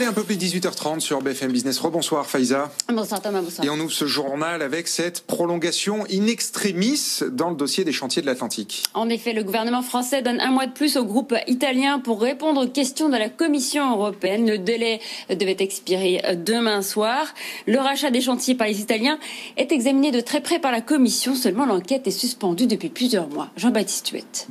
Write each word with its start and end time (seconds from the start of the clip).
Allez, 0.00 0.08
un 0.08 0.14
peu 0.14 0.24
plus 0.24 0.38
de 0.38 0.42
18h30 0.42 1.00
sur 1.00 1.20
BFM 1.20 1.52
Business. 1.52 1.78
Rebonsoir 1.78 2.24
Faiza. 2.24 2.70
Bonsoir 2.88 3.20
Thomas, 3.20 3.42
bonsoir. 3.42 3.66
Et 3.66 3.68
on 3.68 3.78
ouvre 3.78 3.92
ce 3.92 4.06
journal 4.06 4.62
avec 4.62 4.88
cette 4.88 5.26
prolongation 5.26 6.06
in 6.10 6.26
extremis 6.26 7.20
dans 7.30 7.50
le 7.50 7.56
dossier 7.56 7.84
des 7.84 7.92
chantiers 7.92 8.22
de 8.22 8.26
l'Atlantique. 8.26 8.84
En 8.94 9.10
effet, 9.10 9.34
le 9.34 9.42
gouvernement 9.42 9.82
français 9.82 10.22
donne 10.22 10.40
un 10.40 10.52
mois 10.52 10.64
de 10.64 10.72
plus 10.72 10.96
au 10.96 11.04
groupe 11.04 11.34
italien 11.46 11.98
pour 11.98 12.22
répondre 12.22 12.64
aux 12.64 12.66
questions 12.66 13.10
de 13.10 13.18
la 13.18 13.28
Commission 13.28 13.92
européenne. 13.92 14.48
Le 14.48 14.56
délai 14.56 15.02
devait 15.28 15.58
expirer 15.58 16.22
demain 16.34 16.80
soir. 16.80 17.26
Le 17.66 17.78
rachat 17.78 18.10
des 18.10 18.22
chantiers 18.22 18.54
par 18.54 18.68
les 18.68 18.80
Italiens 18.80 19.18
est 19.58 19.70
examiné 19.70 20.12
de 20.12 20.20
très 20.20 20.40
près 20.40 20.60
par 20.60 20.72
la 20.72 20.80
Commission. 20.80 21.34
Seulement, 21.34 21.66
l'enquête 21.66 22.06
est 22.06 22.10
suspendue 22.10 22.66
depuis 22.66 22.88
plusieurs 22.88 23.28
mois. 23.28 23.50
Jean-Baptiste 23.58 24.08
Huette. 24.08 24.48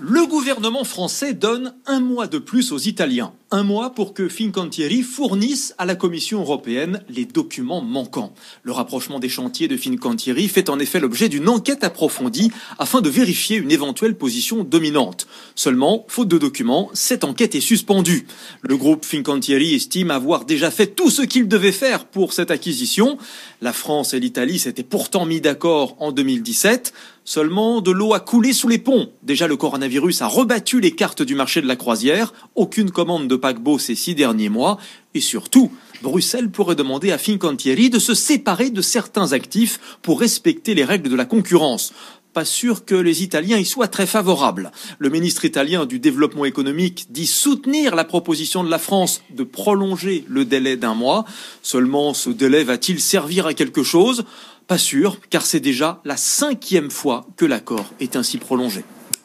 Le 0.00 0.26
gouvernement 0.26 0.84
français 0.84 1.34
donne 1.34 1.74
un 1.86 2.00
mois 2.00 2.26
de 2.26 2.38
plus 2.38 2.72
aux 2.72 2.78
Italiens. 2.78 3.32
Un 3.50 3.62
mois 3.62 3.94
pour 3.94 4.12
que 4.12 4.28
Fincantieri 4.28 5.02
fournisse 5.02 5.74
à 5.78 5.86
la 5.86 5.94
Commission 5.94 6.40
européenne 6.40 7.02
les 7.08 7.24
documents 7.24 7.80
manquants. 7.80 8.34
Le 8.62 8.72
rapprochement 8.72 9.18
des 9.18 9.30
chantiers 9.30 9.68
de 9.68 9.76
Fincantieri 9.76 10.48
fait 10.48 10.68
en 10.68 10.78
effet 10.78 11.00
l'objet 11.00 11.30
d'une 11.30 11.48
enquête 11.48 11.84
approfondie 11.84 12.52
afin 12.78 13.00
de 13.00 13.08
vérifier 13.08 13.56
une 13.56 13.70
éventuelle 13.70 14.16
position 14.16 14.64
dominante. 14.64 15.26
Seulement, 15.54 16.04
faute 16.08 16.28
de 16.28 16.36
documents, 16.36 16.90
cette 16.92 17.24
enquête 17.24 17.54
est 17.54 17.60
suspendue. 17.60 18.26
Le 18.62 18.76
groupe 18.76 19.06
Fincantieri 19.06 19.74
estime 19.74 20.10
avoir 20.10 20.44
déjà 20.44 20.70
fait 20.70 20.88
tout 20.88 21.10
ce 21.10 21.22
qu'il 21.22 21.48
devait 21.48 21.72
faire 21.72 22.04
pour 22.04 22.34
cette 22.34 22.50
acquisition. 22.50 23.16
La 23.62 23.72
France 23.72 24.12
et 24.12 24.20
l'Italie 24.20 24.58
s'étaient 24.58 24.82
pourtant 24.82 25.24
mis 25.24 25.40
d'accord 25.40 25.96
en 26.00 26.12
2017. 26.12 26.92
Seulement, 27.28 27.82
de 27.82 27.90
l'eau 27.90 28.14
a 28.14 28.20
coulé 28.20 28.54
sous 28.54 28.68
les 28.68 28.78
ponts. 28.78 29.10
Déjà, 29.22 29.46
le 29.46 29.58
coronavirus 29.58 30.22
a 30.22 30.26
rebattu 30.26 30.80
les 30.80 30.92
cartes 30.92 31.20
du 31.20 31.34
marché 31.34 31.60
de 31.60 31.66
la 31.66 31.76
croisière. 31.76 32.32
Aucune 32.54 32.90
commande 32.90 33.28
de 33.28 33.36
paquebot 33.36 33.78
ces 33.78 33.94
six 33.94 34.14
derniers 34.14 34.48
mois. 34.48 34.78
Et 35.12 35.20
surtout, 35.20 35.70
Bruxelles 36.00 36.50
pourrait 36.50 36.74
demander 36.74 37.12
à 37.12 37.18
Fincantieri 37.18 37.90
de 37.90 37.98
se 37.98 38.14
séparer 38.14 38.70
de 38.70 38.80
certains 38.80 39.34
actifs 39.34 39.98
pour 40.00 40.20
respecter 40.20 40.74
les 40.74 40.86
règles 40.86 41.10
de 41.10 41.16
la 41.16 41.26
concurrence 41.26 41.92
pas 42.34 42.44
sûr 42.44 42.84
que 42.84 42.94
les 42.94 43.24
Italiens 43.24 43.56
y 43.56 43.64
soient 43.64 43.88
très 43.88 44.06
favorables. 44.06 44.70
Le 44.98 45.08
ministre 45.08 45.44
italien 45.44 45.86
du 45.86 45.98
développement 45.98 46.44
économique 46.44 47.06
dit 47.10 47.26
soutenir 47.26 47.96
la 47.96 48.04
proposition 48.04 48.62
de 48.62 48.70
la 48.70 48.78
France 48.78 49.22
de 49.30 49.42
prolonger 49.42 50.24
le 50.28 50.44
délai 50.44 50.76
d'un 50.76 50.94
mois. 50.94 51.24
Seulement, 51.62 52.14
ce 52.14 52.30
délai 52.30 52.62
va-t-il 52.62 53.00
servir 53.00 53.46
à 53.46 53.54
quelque 53.54 53.82
chose? 53.82 54.24
Pas 54.68 54.76
sûr, 54.76 55.18
car 55.30 55.46
c'est 55.46 55.60
déjà 55.60 56.00
la 56.04 56.18
cinquième 56.18 56.90
fois 56.90 57.26
que 57.36 57.46
l'accord 57.46 57.86
est 58.00 58.16
ainsi 58.16 58.36
prolongé. 58.36 58.84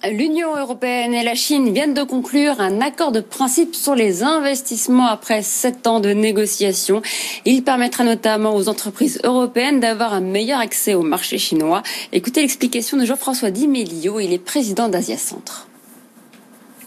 L'Union 0.10 0.56
européenne 0.58 1.14
et 1.14 1.24
la 1.24 1.36
Chine 1.36 1.74
viennent 1.74 1.94
de 1.94 2.04
conclure 2.04 2.62
un 2.62 2.80
accord 2.80 3.12
de 3.12 3.20
principe 3.20 3.76
sur 3.76 3.94
les 3.94 4.24
investissements 4.24 5.08
après 5.08 5.42
sept 5.42 5.86
ans 5.86 6.00
de 6.00 6.10
négociations. 6.10 7.02
Il 7.44 7.64
permettra 7.64 8.06
notamment 8.06 8.56
aux 8.56 8.70
entreprises 8.70 9.20
européennes 9.26 9.82
d'avoir 9.82 10.14
un 10.14 10.22
meilleur 10.22 10.60
accès 10.60 10.94
au 10.94 11.04
marché 11.04 11.38
chinois. 11.38 11.84
Écoutez 12.14 12.42
l'explication 12.42 12.98
de 12.98 13.06
Jean-François 13.06 13.52
Di 13.52 13.68
Melio, 13.68 14.22
il 14.22 14.32
est 14.32 14.44
président 14.44 14.88
d'Asia 14.88 15.18
Centre. 15.18 15.68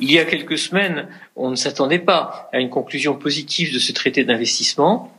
Il 0.01 0.11
y 0.11 0.19
a 0.19 0.25
quelques 0.25 0.59
semaines, 0.59 1.09
on 1.37 1.51
ne 1.51 1.57
s'attendait 1.57 1.98
pas 1.98 2.48
à 2.55 2.61
une 2.61 2.70
conclusion 2.70 3.17
positive 3.17 3.73
de 3.73 3.79
ce 3.79 3.93
traité 3.93 4.25
d'investissement. 4.25 5.13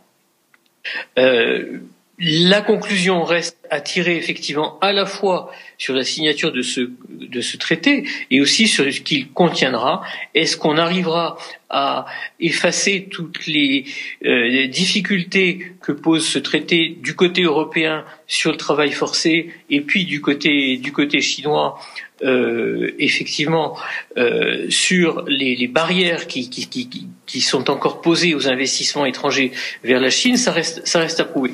Euh, 1.18 1.80
la 2.20 2.62
conclusion 2.62 3.23
reste 3.23 3.58
à 3.70 3.80
tirer 3.80 4.18
effectivement 4.18 4.80
à 4.80 4.92
la 4.92 5.06
fois 5.06 5.52
sur 5.78 5.94
la 5.94 6.04
signature 6.04 6.52
de 6.52 6.64
ce, 6.64 6.90
de 7.10 7.42
ce 7.42 7.58
traité 7.58 8.05
et 8.32 8.42
aussi 8.42 8.67
sur 8.67 8.92
ce 8.92 9.02
qu'il 9.02 9.30
contiendra. 9.30 10.04
Est-ce 10.33 10.58
qu'on 10.58 10.78
arrivera 10.78 11.38
à 11.70 12.05
effacer 12.39 13.08
toutes 13.11 13.45
les, 13.45 13.86
euh, 14.26 14.66
difficultés 14.67 15.73
que 15.80 15.92
pose 15.92 16.26
ce 16.26 16.39
traité 16.39 16.98
du 17.02 17.16
côté 17.16 17.44
européen 17.44 18.04
sur 18.26 18.52
le 18.52 18.58
travail 18.58 18.92
forcé 18.92 19.52
et 19.70 19.82
puis 19.82 20.05
du 20.05 20.20
côté, 20.20 20.78
du 20.78 20.92
côté 20.92 21.22
chinois 21.22 21.80
euh, 22.23 22.95
effectivement 22.98 23.78
euh, 24.17 24.66
sur 24.72 25.23
les, 25.28 25.55
les 25.55 25.67
barrières 25.67 26.26
qui, 26.26 26.49
qui, 26.49 26.67
qui, 26.67 27.10
qui, 27.28 27.42
sont 27.42 27.70
encore 27.70 28.02
posées 28.02 28.34
aux 28.34 28.48
investissements 28.48 29.05
étrangers 29.05 29.52
vers 29.84 29.99
la 29.99 30.10
Chine, 30.10 30.36
ça 30.36 30.52
reste, 30.52 30.88
ça 30.88 30.99
reste 30.99 31.20
à 31.20 31.26
prouver. 31.26 31.52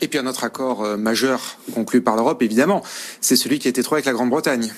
Et 0.00 0.08
puis 0.08 0.18
un 0.18 0.26
autre 0.26 0.44
accord 0.44 0.84
euh, 0.84 0.96
majeur 0.96 1.58
conclu 1.74 2.00
par 2.00 2.16
l'Europe, 2.16 2.42
évidemment, 2.42 2.82
c'est 3.20 3.36
celui 3.36 3.58
qui 3.58 3.68
a 3.68 3.70
été 3.70 3.82
trouvé 3.82 3.98
avec 3.98 4.06
la 4.06 4.12
Grande-Bretagne. 4.12 4.72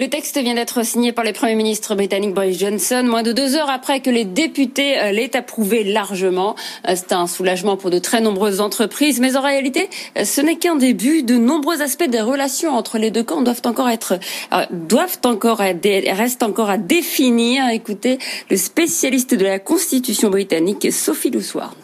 Le 0.00 0.08
texte 0.08 0.36
vient 0.38 0.54
d'être 0.54 0.84
signé 0.84 1.12
par 1.12 1.24
le 1.24 1.32
Premier 1.32 1.54
ministre 1.54 1.94
britannique 1.94 2.34
Boris 2.34 2.58
Johnson, 2.58 3.04
moins 3.04 3.22
de 3.22 3.30
deux 3.30 3.54
heures 3.54 3.70
après 3.70 4.00
que 4.00 4.10
les 4.10 4.24
députés 4.24 4.98
euh, 4.98 5.12
l'aient 5.12 5.36
approuvé 5.36 5.84
largement. 5.84 6.56
Euh, 6.88 6.94
c'est 6.96 7.12
un 7.12 7.28
soulagement 7.28 7.76
pour 7.76 7.90
de 7.90 7.98
très 7.98 8.20
nombreuses 8.20 8.60
entreprises, 8.60 9.20
mais 9.20 9.36
en 9.36 9.42
réalité, 9.42 9.88
ce 10.22 10.40
n'est 10.40 10.56
qu'un 10.56 10.76
début. 10.76 11.22
De 11.22 11.36
nombreux 11.36 11.80
aspects 11.80 12.08
des 12.08 12.20
relations 12.20 12.76
entre 12.76 12.98
les 12.98 13.10
deux 13.10 13.22
camps 13.22 13.42
doivent 13.42 13.62
encore 13.64 13.88
être, 13.88 14.18
doivent 14.70 15.18
encore, 15.24 15.58
restent 15.58 16.42
encore 16.42 16.70
à 16.70 16.78
définir. 16.78 17.68
Écoutez, 17.68 18.18
le 18.50 18.56
spécialiste 18.56 19.34
de 19.34 19.44
la 19.44 19.58
Constitution 19.58 20.28
britannique, 20.28 20.92
Sophie 20.92 21.30
Loussoir 21.30 21.74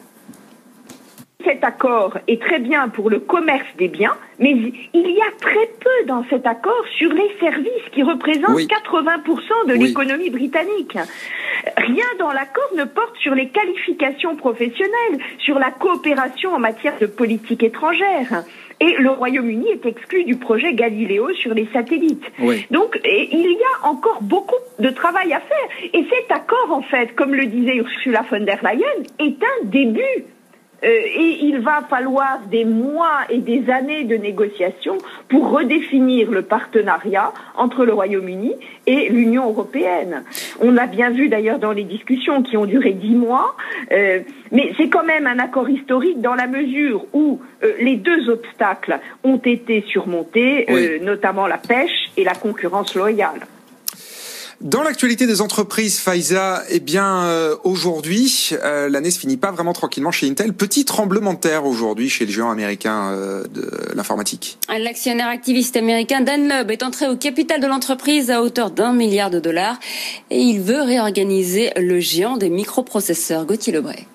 cet 1.50 1.64
accord 1.64 2.16
est 2.28 2.40
très 2.40 2.60
bien 2.60 2.88
pour 2.88 3.10
le 3.10 3.18
commerce 3.18 3.66
des 3.76 3.88
biens, 3.88 4.16
mais 4.38 4.52
il 4.52 5.10
y 5.10 5.20
a 5.20 5.30
très 5.40 5.66
peu 5.80 6.06
dans 6.06 6.24
cet 6.30 6.46
accord 6.46 6.84
sur 6.96 7.12
les 7.12 7.28
services 7.40 7.88
qui 7.92 8.04
représentent 8.04 8.60
80% 8.60 9.66
de 9.66 9.72
l'économie 9.72 10.30
britannique. 10.30 10.96
Rien 11.76 12.04
dans 12.20 12.32
l'accord 12.32 12.70
ne 12.76 12.84
porte 12.84 13.16
sur 13.16 13.34
les 13.34 13.48
qualifications 13.48 14.36
professionnelles, 14.36 15.18
sur 15.38 15.58
la 15.58 15.72
coopération 15.72 16.54
en 16.54 16.60
matière 16.60 16.96
de 17.00 17.06
politique 17.06 17.64
étrangère. 17.64 18.44
Et 18.78 18.94
le 18.98 19.10
Royaume-Uni 19.10 19.70
est 19.70 19.86
exclu 19.86 20.24
du 20.24 20.36
projet 20.36 20.72
Galileo 20.72 21.34
sur 21.34 21.52
les 21.52 21.68
satellites. 21.72 22.24
Donc, 22.70 23.00
il 23.04 23.50
y 23.50 23.64
a 23.74 23.88
encore 23.88 24.22
beaucoup 24.22 24.62
de 24.78 24.90
travail 24.90 25.32
à 25.32 25.40
faire. 25.40 25.68
Et 25.92 26.04
cet 26.04 26.30
accord, 26.30 26.70
en 26.70 26.82
fait, 26.82 27.14
comme 27.16 27.34
le 27.34 27.46
disait 27.46 27.74
Ursula 27.74 28.24
von 28.30 28.40
der 28.40 28.60
Leyen, 28.62 29.02
est 29.18 29.42
un 29.42 29.64
début 29.64 30.24
et 30.82 31.38
il 31.42 31.60
va 31.60 31.82
falloir 31.88 32.40
des 32.50 32.64
mois 32.64 33.20
et 33.28 33.38
des 33.38 33.70
années 33.70 34.04
de 34.04 34.16
négociations 34.16 34.98
pour 35.28 35.50
redéfinir 35.50 36.30
le 36.30 36.42
partenariat 36.42 37.32
entre 37.56 37.84
le 37.84 37.92
Royaume-Uni 37.92 38.54
et 38.86 39.08
l'Union 39.08 39.48
européenne. 39.48 40.22
On 40.60 40.70
l'a 40.70 40.86
bien 40.86 41.10
vu 41.10 41.28
d'ailleurs 41.28 41.58
dans 41.58 41.72
les 41.72 41.84
discussions 41.84 42.42
qui 42.42 42.56
ont 42.56 42.66
duré 42.66 42.92
dix 42.92 43.14
mois, 43.14 43.56
euh, 43.92 44.20
mais 44.52 44.72
c'est 44.76 44.88
quand 44.88 45.04
même 45.04 45.26
un 45.26 45.38
accord 45.38 45.68
historique 45.68 46.20
dans 46.20 46.34
la 46.34 46.46
mesure 46.46 47.04
où 47.12 47.40
euh, 47.62 47.72
les 47.80 47.96
deux 47.96 48.28
obstacles 48.28 49.00
ont 49.24 49.38
été 49.38 49.82
surmontés, 49.86 51.00
notamment 51.02 51.46
la 51.46 51.58
pêche 51.58 52.10
et 52.16 52.24
la 52.24 52.34
concurrence 52.34 52.94
loyale. 52.94 53.40
Dans 54.60 54.82
l'actualité 54.82 55.26
des 55.26 55.40
entreprises, 55.40 56.00
Faiza, 56.00 56.62
eh 56.68 56.80
bien 56.80 57.22
euh, 57.24 57.56
aujourd'hui, 57.64 58.50
euh, 58.62 58.90
l'année 58.90 59.10
se 59.10 59.18
finit 59.18 59.38
pas 59.38 59.50
vraiment 59.52 59.72
tranquillement 59.72 60.10
chez 60.10 60.28
Intel. 60.28 60.52
Petit 60.52 60.84
tremblement 60.84 61.32
de 61.32 61.38
terre 61.38 61.64
aujourd'hui 61.64 62.10
chez 62.10 62.26
le 62.26 62.30
géant 62.30 62.50
américain 62.50 63.08
euh, 63.10 63.44
de 63.44 63.70
l'informatique. 63.94 64.58
L'actionnaire 64.68 65.28
activiste 65.28 65.78
américain 65.78 66.20
Dan 66.20 66.46
Loeb 66.46 66.70
est 66.70 66.82
entré 66.82 67.08
au 67.08 67.16
capital 67.16 67.62
de 67.62 67.66
l'entreprise 67.66 68.30
à 68.30 68.42
hauteur 68.42 68.70
d'un 68.70 68.92
milliard 68.92 69.30
de 69.30 69.40
dollars 69.40 69.78
et 70.28 70.42
il 70.42 70.60
veut 70.60 70.82
réorganiser 70.82 71.70
le 71.78 71.98
géant 71.98 72.36
des 72.36 72.50
microprocesseurs. 72.50 73.46
Gauthier 73.46 73.72
Lebray. 73.72 74.06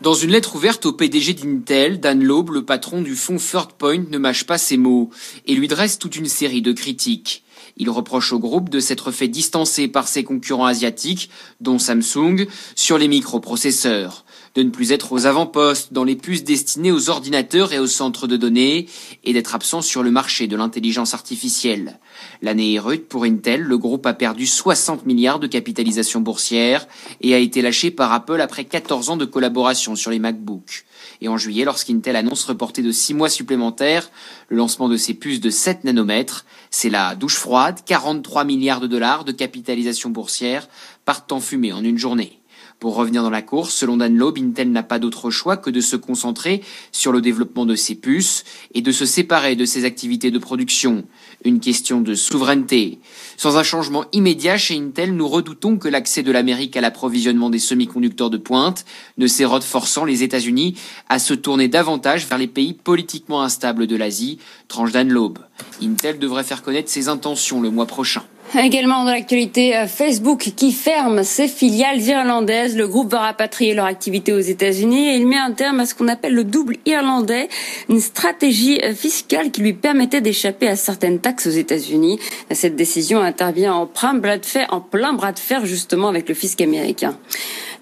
Dans 0.00 0.14
une 0.14 0.30
lettre 0.30 0.56
ouverte 0.56 0.86
au 0.86 0.94
PDG 0.94 1.34
d'Intel, 1.34 2.00
Dan 2.00 2.24
Loeb, 2.24 2.48
le 2.48 2.64
patron 2.64 3.02
du 3.02 3.14
fonds 3.14 3.36
Third 3.36 3.72
Point, 3.72 4.04
ne 4.10 4.16
mâche 4.16 4.44
pas 4.44 4.56
ses 4.56 4.78
mots 4.78 5.10
et 5.46 5.54
lui 5.54 5.68
dresse 5.68 5.98
toute 5.98 6.16
une 6.16 6.28
série 6.28 6.62
de 6.62 6.72
critiques. 6.72 7.42
Il 7.76 7.90
reproche 7.90 8.32
au 8.32 8.38
groupe 8.38 8.70
de 8.70 8.80
s'être 8.80 9.10
fait 9.10 9.28
distancer 9.28 9.86
par 9.88 10.08
ses 10.08 10.24
concurrents 10.24 10.66
asiatiques, 10.66 11.30
dont 11.60 11.78
Samsung, 11.78 12.46
sur 12.74 12.96
les 12.96 13.08
microprocesseurs, 13.08 14.24
de 14.54 14.62
ne 14.62 14.70
plus 14.70 14.92
être 14.92 15.12
aux 15.12 15.26
avant-postes 15.26 15.92
dans 15.92 16.04
les 16.04 16.16
puces 16.16 16.44
destinées 16.44 16.92
aux 16.92 17.10
ordinateurs 17.10 17.74
et 17.74 17.78
aux 17.78 17.86
centres 17.86 18.26
de 18.26 18.38
données, 18.38 18.86
et 19.24 19.34
d'être 19.34 19.54
absent 19.54 19.82
sur 19.82 20.02
le 20.02 20.10
marché 20.10 20.46
de 20.46 20.56
l'intelligence 20.56 21.12
artificielle. 21.12 22.00
L'année 22.40 22.74
est 22.74 22.78
rude 22.78 23.04
pour 23.04 23.24
Intel, 23.24 23.60
le 23.60 23.76
groupe 23.76 24.06
a 24.06 24.14
perdu 24.14 24.46
60 24.46 25.04
milliards 25.04 25.38
de 25.38 25.46
capitalisation 25.46 26.20
boursière 26.20 26.86
et 27.20 27.34
a 27.34 27.38
été 27.38 27.60
lâché 27.60 27.90
par 27.90 28.12
Apple 28.12 28.40
après 28.40 28.64
14 28.64 29.10
ans 29.10 29.16
de 29.18 29.26
collaboration 29.26 29.96
sur 29.96 30.10
les 30.10 30.18
MacBooks. 30.18 30.86
Et 31.20 31.28
en 31.28 31.36
juillet, 31.36 31.64
lorsqu'Intel 31.64 32.16
annonce 32.16 32.44
reporter 32.44 32.82
de 32.82 32.92
6 32.92 33.14
mois 33.14 33.28
supplémentaires 33.28 34.10
le 34.48 34.56
lancement 34.56 34.88
de 34.88 34.96
ses 34.96 35.14
puces 35.14 35.40
de 35.40 35.50
7 35.50 35.84
nanomètres, 35.84 36.46
c'est 36.70 36.90
la 36.90 37.14
douche 37.14 37.36
froide, 37.36 37.65
43 37.72 38.44
milliards 38.44 38.80
de 38.80 38.86
dollars 38.86 39.24
de 39.24 39.32
capitalisation 39.32 40.10
boursière 40.10 40.68
partent 41.04 41.32
en 41.32 41.40
fumée 41.40 41.72
en 41.72 41.84
une 41.84 41.98
journée. 41.98 42.40
Pour 42.78 42.94
revenir 42.94 43.22
dans 43.22 43.30
la 43.30 43.40
course, 43.40 43.74
selon 43.74 43.96
Dan 43.96 44.18
Loeb, 44.18 44.36
Intel 44.38 44.70
n'a 44.70 44.82
pas 44.82 44.98
d'autre 44.98 45.30
choix 45.30 45.56
que 45.56 45.70
de 45.70 45.80
se 45.80 45.96
concentrer 45.96 46.62
sur 46.92 47.10
le 47.10 47.22
développement 47.22 47.64
de 47.64 47.74
ses 47.74 47.94
puces 47.94 48.44
et 48.74 48.82
de 48.82 48.92
se 48.92 49.06
séparer 49.06 49.56
de 49.56 49.64
ses 49.64 49.86
activités 49.86 50.30
de 50.30 50.38
production. 50.38 51.04
Une 51.44 51.58
question 51.58 52.02
de 52.02 52.14
souveraineté. 52.14 52.98
Sans 53.38 53.56
un 53.56 53.62
changement 53.62 54.04
immédiat 54.12 54.58
chez 54.58 54.76
Intel, 54.76 55.16
nous 55.16 55.26
redoutons 55.26 55.78
que 55.78 55.88
l'accès 55.88 56.22
de 56.22 56.30
l'Amérique 56.30 56.76
à 56.76 56.82
l'approvisionnement 56.82 57.48
des 57.48 57.58
semi-conducteurs 57.58 58.28
de 58.28 58.36
pointe 58.36 58.84
ne 59.16 59.26
s'érode 59.26 59.64
forçant 59.64 60.04
les 60.04 60.22
États-Unis 60.22 60.76
à 61.08 61.18
se 61.18 61.32
tourner 61.32 61.68
davantage 61.68 62.26
vers 62.26 62.38
les 62.38 62.46
pays 62.46 62.74
politiquement 62.74 63.42
instables 63.42 63.86
de 63.86 63.96
l'Asie, 63.96 64.38
tranche 64.68 64.92
Dan 64.92 65.08
Loeb. 65.08 65.38
Intel 65.82 66.18
devrait 66.18 66.44
faire 66.44 66.62
connaître 66.62 66.90
ses 66.90 67.08
intentions 67.08 67.62
le 67.62 67.70
mois 67.70 67.86
prochain. 67.86 68.22
Également 68.54 69.04
dans 69.04 69.10
l'actualité, 69.10 69.76
euh, 69.76 69.86
Facebook 69.86 70.52
qui 70.56 70.70
ferme 70.70 71.24
ses 71.24 71.48
filiales 71.48 72.00
irlandaises. 72.00 72.76
Le 72.76 72.86
groupe 72.86 73.10
va 73.10 73.20
rapatrier 73.20 73.74
leur 73.74 73.86
activité 73.86 74.32
aux 74.32 74.40
États-Unis 74.40 75.08
et 75.08 75.16
il 75.16 75.26
met 75.26 75.36
un 75.36 75.50
terme 75.50 75.80
à 75.80 75.86
ce 75.86 75.94
qu'on 75.94 76.06
appelle 76.06 76.32
le 76.32 76.44
double 76.44 76.76
irlandais, 76.86 77.48
une 77.88 78.00
stratégie 78.00 78.80
euh, 78.82 78.94
fiscale 78.94 79.50
qui 79.50 79.62
lui 79.62 79.72
permettait 79.72 80.20
d'échapper 80.20 80.68
à 80.68 80.76
certaines 80.76 81.18
taxes 81.18 81.48
aux 81.48 81.50
États-Unis. 81.50 82.20
Cette 82.52 82.76
décision 82.76 83.20
intervient 83.20 83.74
en 83.74 83.86
plein 83.86 84.14
bras 84.14 84.38
de 84.38 84.46
fer, 84.46 84.66
en 84.70 84.80
plein 84.80 85.12
bras 85.12 85.32
de 85.32 85.40
fer 85.40 85.66
justement 85.66 86.08
avec 86.08 86.28
le 86.28 86.34
fisc 86.34 86.60
américain. 86.60 87.18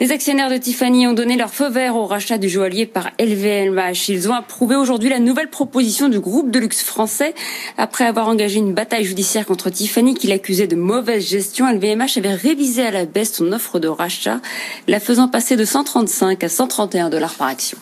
Les 0.00 0.10
actionnaires 0.10 0.50
de 0.50 0.56
Tiffany 0.56 1.06
ont 1.06 1.12
donné 1.12 1.36
leur 1.36 1.50
feu 1.50 1.68
vert 1.68 1.94
au 1.94 2.04
rachat 2.06 2.36
du 2.36 2.48
joaillier 2.48 2.84
par 2.84 3.10
LVMH. 3.20 4.08
Ils 4.08 4.28
ont 4.28 4.34
approuvé 4.34 4.74
aujourd'hui 4.74 5.08
la 5.08 5.20
nouvelle 5.20 5.50
proposition 5.50 6.08
du 6.08 6.18
groupe 6.18 6.50
de 6.50 6.58
luxe 6.58 6.82
français. 6.82 7.32
Après 7.78 8.04
avoir 8.04 8.28
engagé 8.28 8.58
une 8.58 8.74
bataille 8.74 9.04
judiciaire 9.04 9.46
contre 9.46 9.70
Tiffany 9.70 10.14
qui 10.14 10.26
l'accusait 10.54 10.66
de 10.68 10.76
mauvaise 10.76 11.26
gestion, 11.26 11.68
LVMH 11.68 12.18
avait 12.18 12.34
révisé 12.34 12.82
à 12.82 12.90
la 12.90 13.06
baisse 13.06 13.32
son 13.34 13.52
offre 13.52 13.80
de 13.80 13.88
rachat, 13.88 14.40
la 14.86 15.00
faisant 15.00 15.26
passer 15.26 15.56
de 15.56 15.64
135 15.64 16.44
à 16.44 16.48
131 16.48 17.10
dollars 17.10 17.34
par 17.34 17.48
action. 17.48 17.76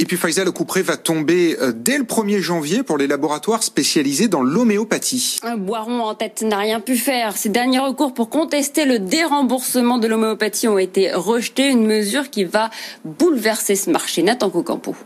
Et 0.00 0.04
puis 0.04 0.16
Faisal, 0.16 0.46
le 0.46 0.52
coup 0.52 0.64
près 0.64 0.82
va 0.82 0.96
tomber 0.96 1.56
euh, 1.60 1.72
dès 1.72 1.96
le 1.96 2.04
1er 2.04 2.40
janvier 2.40 2.82
pour 2.82 2.98
les 2.98 3.06
laboratoires 3.06 3.62
spécialisés 3.62 4.26
dans 4.26 4.42
l'homéopathie. 4.42 5.38
Un 5.44 5.56
Boiron 5.56 6.00
en 6.00 6.14
tête 6.14 6.42
n'a 6.42 6.58
rien 6.58 6.80
pu 6.80 6.96
faire. 6.96 7.36
Ses 7.36 7.50
derniers 7.50 7.78
recours 7.78 8.14
pour 8.14 8.30
contester 8.30 8.84
le 8.84 8.98
déremboursement 8.98 9.98
de 9.98 10.08
l'homéopathie 10.08 10.66
ont 10.66 10.78
été 10.78 11.12
rejetés 11.12 11.68
une 11.68 11.86
mesure 11.86 12.30
qui 12.30 12.44
va 12.44 12.70
bouleverser 13.04 13.76
ce 13.76 13.90
marché. 13.90 14.22
Nathan 14.22 14.50
Cocampo. 14.50 14.96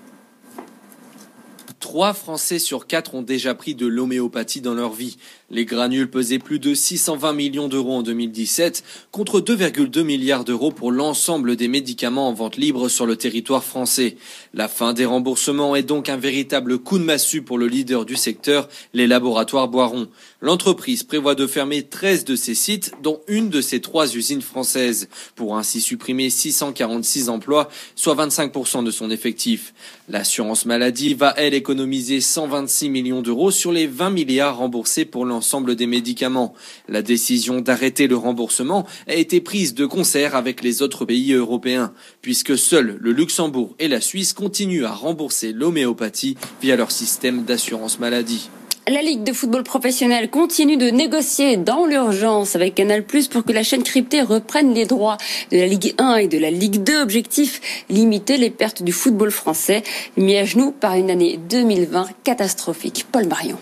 Trois 1.83 2.13
Français 2.15 2.61
sur 2.61 2.87
quatre 2.87 3.17
ont 3.17 3.23
déjà 3.23 3.57
pris 3.57 3.75
de 3.75 3.89
l'homéopathie 3.89 4.61
dans 4.61 4.73
leur 4.73 4.93
vie. 4.93 5.19
Les 5.55 5.67
granules 5.67 6.09
pesaient 6.09 6.39
plus 6.39 6.59
de 6.59 6.73
620 6.73 7.35
millions 7.35 7.69
d'euros 7.69 7.97
en 7.97 8.03
2017 8.03 8.83
contre 9.11 9.39
2,2 9.39 10.03
milliards 10.03 10.45
d'euros 10.45 10.73
pour 10.73 10.91
l'ensemble 10.91 11.57
des 11.57 11.69
médicaments 11.69 12.31
en 12.31 12.33
vente 12.33 12.57
libre 12.57 12.89
sur 12.89 13.05
le 13.05 13.17
territoire 13.17 13.63
français. 13.63 14.17
La 14.55 14.67
fin 14.67 14.95
des 14.95 15.05
remboursements 15.05 15.77
est 15.77 15.83
donc 15.83 16.09
un 16.09 16.17
véritable 16.17 16.79
coup 16.79 16.99
de 16.99 17.05
massue 17.05 17.43
pour 17.43 17.59
le 17.59 17.67
leader 17.67 18.07
du 18.07 18.17
secteur, 18.17 18.67
les 18.95 19.07
laboratoires 19.07 19.69
Boiron. 19.69 20.09
L'entreprise 20.41 21.03
prévoit 21.03 21.35
de 21.35 21.47
fermer 21.47 21.83
13 21.83 22.25
de 22.25 22.35
ses 22.35 22.55
sites, 22.55 22.93
dont 23.03 23.21
une 23.29 23.51
de 23.51 23.61
ses 23.61 23.83
trois 23.83 24.17
usines 24.17 24.41
françaises, 24.41 25.11
pour 25.37 25.59
ainsi 25.59 25.83
supprimer 25.83 26.31
646 26.31 27.29
emplois, 27.29 27.69
soit 27.95 28.15
25% 28.15 28.85
de 28.85 28.91
son 28.91 29.11
effectif. 29.11 29.75
L'assurance 30.09 30.65
maladie 30.65 31.13
va, 31.13 31.35
elle, 31.37 31.53
économiser 31.53 32.23
126 32.23 32.89
millions 32.89 33.21
d'euros 33.21 33.51
sur 33.51 33.71
les 33.71 33.87
20 33.87 34.09
milliards 34.09 34.57
remboursés 34.57 35.05
pour 35.05 35.27
l'ensemble 35.27 35.42
l'ensemble 35.43 35.75
des 35.75 35.89
médicaments. 35.89 36.55
La 36.89 37.03
décision 37.03 37.61
d'arrêter 37.61 38.07
le 38.07 38.15
remboursement 38.15 38.87
a 39.09 39.15
été 39.15 39.41
prise 39.41 39.75
de 39.75 39.87
concert 39.87 40.37
avec 40.37 40.63
les 40.63 40.83
autres 40.83 41.05
pays 41.05 41.33
européens, 41.33 41.93
puisque 42.21 42.57
seuls 42.57 42.97
le 43.01 43.11
Luxembourg 43.11 43.75
et 43.81 43.89
la 43.89 44.01
Suisse 44.01 44.35
continuent 44.35 44.85
à 44.85 44.93
rembourser 44.93 45.53
l'homéopathie 45.53 46.37
via 46.63 46.77
leur 46.77 46.93
système 46.93 47.43
d'assurance 47.43 47.99
maladie. 47.99 48.51
La 48.87 49.03
Ligue 49.03 49.25
de 49.25 49.33
football 49.33 49.65
professionnel 49.65 50.31
continue 50.31 50.77
de 50.77 50.91
négocier 50.91 51.57
dans 51.57 51.87
l'urgence 51.87 52.55
avec 52.55 52.77
Canal+, 52.77 53.03
pour 53.05 53.45
que 53.45 53.53
la 53.53 53.65
chaîne 53.65 53.83
cryptée 53.83 54.23
reprenne 54.23 54.73
les 54.75 54.87
droits 54.87 55.17
de 55.51 55.57
la 55.57 55.67
Ligue 55.67 55.95
1 55.99 56.17
et 56.19 56.29
de 56.29 56.39
la 56.39 56.53
Ligue 56.53 56.85
2. 56.85 57.03
Objectif, 57.03 57.61
limiter 57.91 58.37
les 58.37 58.51
pertes 58.51 58.85
du 58.85 58.93
football 58.93 59.33
français, 59.33 59.83
mis 60.17 60.37
à 60.37 60.45
genoux 60.45 60.71
par 60.71 60.95
une 60.95 61.11
année 61.11 61.41
2020 61.49 62.07
catastrophique. 62.23 63.07
Paul 63.11 63.27
Marion. 63.27 63.59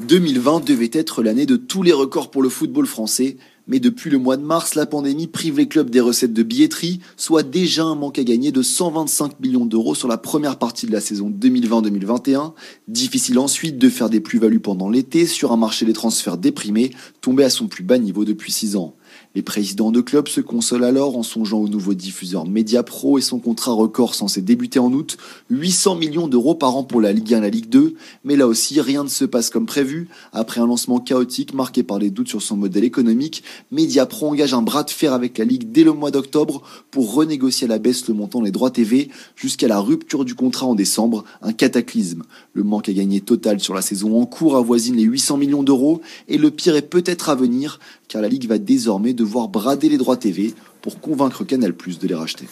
2020 0.00 0.62
devait 0.62 0.90
être 0.92 1.22
l'année 1.22 1.46
de 1.46 1.56
tous 1.56 1.82
les 1.82 1.94
records 1.94 2.30
pour 2.30 2.42
le 2.42 2.50
football 2.50 2.86
français, 2.86 3.38
mais 3.66 3.80
depuis 3.80 4.10
le 4.10 4.18
mois 4.18 4.36
de 4.36 4.44
mars, 4.44 4.74
la 4.74 4.84
pandémie 4.84 5.26
prive 5.26 5.56
les 5.56 5.68
clubs 5.68 5.88
des 5.88 6.00
recettes 6.00 6.34
de 6.34 6.42
billetterie, 6.42 7.00
soit 7.16 7.42
déjà 7.42 7.84
un 7.84 7.94
manque 7.94 8.18
à 8.18 8.24
gagner 8.24 8.52
de 8.52 8.60
125 8.60 9.40
millions 9.40 9.64
d'euros 9.64 9.94
sur 9.94 10.06
la 10.06 10.18
première 10.18 10.58
partie 10.58 10.86
de 10.86 10.92
la 10.92 11.00
saison 11.00 11.30
2020-2021. 11.30 12.52
Difficile 12.88 13.38
ensuite 13.38 13.78
de 13.78 13.88
faire 13.88 14.10
des 14.10 14.20
plus-values 14.20 14.60
pendant 14.60 14.90
l'été 14.90 15.24
sur 15.24 15.50
un 15.52 15.56
marché 15.56 15.86
des 15.86 15.94
transferts 15.94 16.36
déprimé, 16.36 16.90
tombé 17.22 17.44
à 17.44 17.50
son 17.50 17.66
plus 17.66 17.82
bas 17.82 17.96
niveau 17.96 18.26
depuis 18.26 18.52
6 18.52 18.76
ans. 18.76 18.94
Les 19.34 19.42
présidents 19.42 19.90
de 19.90 20.00
clubs 20.00 20.28
se 20.28 20.40
consolent 20.40 20.84
alors 20.84 21.16
en 21.16 21.22
songeant 21.22 21.58
au 21.58 21.68
nouveau 21.68 21.94
diffuseur 21.94 22.46
Mediapro 22.46 23.18
et 23.18 23.20
son 23.20 23.38
contrat 23.38 23.72
record 23.72 24.14
censé 24.14 24.40
débuter 24.40 24.78
en 24.78 24.92
août, 24.92 25.18
800 25.50 25.96
millions 25.96 26.28
d'euros 26.28 26.54
par 26.54 26.76
an 26.76 26.84
pour 26.84 27.00
la 27.00 27.12
Ligue 27.12 27.34
1 27.34 27.38
et 27.38 27.40
la 27.42 27.50
Ligue 27.50 27.68
2, 27.68 27.94
mais 28.24 28.36
là 28.36 28.46
aussi 28.46 28.80
rien 28.80 29.04
ne 29.04 29.08
se 29.08 29.24
passe 29.24 29.50
comme 29.50 29.66
prévu. 29.66 30.08
Après 30.32 30.60
un 30.60 30.66
lancement 30.66 31.00
chaotique 31.00 31.52
marqué 31.52 31.82
par 31.82 31.98
les 31.98 32.10
doutes 32.10 32.28
sur 32.28 32.40
son 32.40 32.56
modèle 32.56 32.84
économique, 32.84 33.42
Mediapro 33.70 34.28
engage 34.28 34.54
un 34.54 34.62
bras 34.62 34.84
de 34.84 34.90
fer 34.90 35.12
avec 35.12 35.38
la 35.38 35.44
Ligue 35.44 35.70
dès 35.70 35.84
le 35.84 35.92
mois 35.92 36.10
d'octobre 36.10 36.62
pour 36.90 37.12
renégocier 37.14 37.66
à 37.66 37.68
la 37.68 37.78
baisse 37.78 38.08
le 38.08 38.14
montant 38.14 38.40
des 38.40 38.50
droits 38.50 38.70
TV 38.70 39.10
jusqu'à 39.34 39.68
la 39.68 39.80
rupture 39.80 40.24
du 40.24 40.34
contrat 40.34 40.66
en 40.66 40.74
décembre, 40.74 41.24
un 41.42 41.52
cataclysme. 41.52 42.22
Le 42.54 42.62
manque 42.62 42.88
à 42.88 42.92
gagner 42.92 43.20
total 43.20 43.60
sur 43.60 43.74
la 43.74 43.82
saison 43.82 44.20
en 44.20 44.26
cours 44.26 44.56
avoisine 44.56 44.96
les 44.96 45.02
800 45.02 45.36
millions 45.36 45.62
d'euros 45.62 46.00
et 46.28 46.38
le 46.38 46.50
pire 46.50 46.76
est 46.76 46.88
peut-être 46.88 47.28
à 47.28 47.34
venir 47.34 47.80
car 48.08 48.22
la 48.22 48.28
Ligue 48.28 48.46
va 48.46 48.58
désormais 48.58 49.05
devoir 49.12 49.48
brader 49.48 49.88
les 49.88 49.98
droits 49.98 50.16
TV 50.16 50.54
pour 50.82 51.00
convaincre 51.00 51.44
Canal 51.44 51.72
Plus 51.72 51.98
de 51.98 52.08
les 52.08 52.14
racheter. 52.14 52.46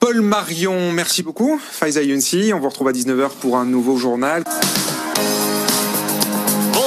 Paul 0.00 0.20
Marion, 0.20 0.92
merci 0.92 1.22
beaucoup. 1.22 1.58
Faiza 1.58 2.02
Younsi, 2.02 2.52
on 2.54 2.60
vous 2.60 2.68
retrouve 2.68 2.88
à 2.88 2.92
19h 2.92 3.30
pour 3.40 3.56
un 3.56 3.64
nouveau 3.64 3.96
journal. 3.96 4.44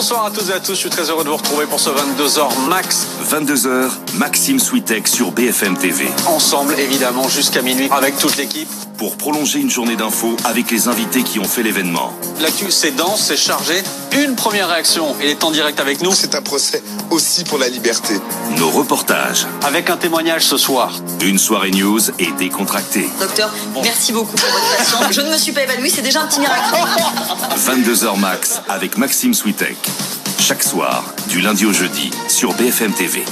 Bonsoir 0.10 0.28
à 0.28 0.32
tous 0.32 0.50
et 0.50 0.54
à 0.54 0.62
tous, 0.62 0.72
je 0.72 0.80
suis 0.80 0.90
très 0.90 1.10
heureux 1.10 1.26
de 1.26 1.30
vous 1.30 1.36
retrouver 1.36 1.66
pour 1.66 1.82
ce 1.82 1.90
22h 1.90 2.70
max. 2.70 3.08
22h, 3.30 3.90
Maxime 4.14 4.58
Switek 4.58 5.06
sur 5.06 5.34
BFM 5.34 5.78
TV. 5.78 6.06
Ensemble, 6.28 6.80
évidemment, 6.80 7.28
jusqu'à 7.28 7.62
minuit 7.62 7.90
avec 7.92 8.18
toute 8.18 8.38
l'équipe. 8.38 8.70
Pour 8.98 9.18
prolonger 9.18 9.60
une 9.60 9.70
journée 9.70 9.96
d'infos 9.96 10.36
avec 10.46 10.72
les 10.72 10.88
invités 10.88 11.22
qui 11.22 11.40
ont 11.40 11.44
fait 11.44 11.62
l'événement. 11.62 12.14
L'actu, 12.40 12.72
c'est 12.72 12.92
dense, 12.92 13.22
c'est 13.22 13.38
chargé. 13.38 13.84
Une 14.14 14.34
première 14.36 14.70
réaction, 14.70 15.16
il 15.22 15.28
est 15.28 15.44
en 15.44 15.52
direct 15.52 15.80
avec 15.80 16.02
nous. 16.02 16.12
C'est 16.14 16.34
un 16.34 16.42
procès 16.42 16.82
aussi 17.12 17.44
pour 17.44 17.60
la 17.60 17.68
liberté. 17.68 18.16
Nos 18.58 18.72
reportages. 18.72 19.46
Avec 19.64 19.92
un 19.92 19.98
témoignage 19.98 20.46
ce 20.46 20.58
soir. 20.58 20.94
Une 21.22 21.38
soirée 21.38 21.70
news 21.70 22.00
et 22.18 22.32
décontractée. 22.40 23.08
Docteur, 23.20 23.54
merci 23.84 24.14
beaucoup 24.14 24.36
pour 24.36 24.50
votre 24.50 24.78
patience. 24.78 25.04
Je 25.12 25.22
ne 25.22 25.32
me 25.32 25.38
suis 25.38 25.52
pas 25.52 25.64
évanouie, 25.64 25.92
c'est 25.92 26.02
déjà 26.02 26.22
un 26.22 26.28
petit 26.28 26.40
miracle. 26.40 26.64
22h 27.68 28.18
max 28.18 28.62
avec 28.68 28.98
Maxime 28.98 29.36
Switek. 29.36 29.78
Chaque 30.40 30.64
soir, 30.64 31.14
du 31.30 31.42
lundi 31.42 31.66
au 31.66 31.74
jeudi, 31.74 32.12
sur 32.28 32.54
BFM 32.54 32.94
TV. 32.94 33.24